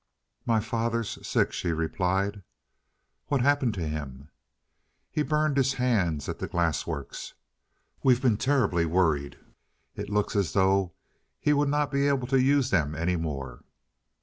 "My 0.47 0.59
father's 0.61 1.27
sick," 1.27 1.51
she 1.53 1.71
replied. 1.71 2.41
"What's 3.27 3.43
happened 3.43 3.75
to 3.75 3.87
him?" 3.87 4.29
"He 5.11 5.21
burned 5.21 5.57
his 5.57 5.73
hands 5.73 6.27
at 6.27 6.39
the 6.39 6.47
glass 6.47 6.87
works. 6.87 7.35
We've 8.01 8.19
been 8.19 8.37
terribly 8.37 8.87
worried. 8.87 9.37
It 9.95 10.09
looks 10.09 10.35
as 10.35 10.53
though 10.53 10.93
he 11.39 11.53
would 11.53 11.69
not 11.69 11.91
be 11.91 12.07
able 12.07 12.25
to 12.29 12.41
use 12.41 12.71
them 12.71 12.95
any 12.95 13.15
more." 13.15 13.63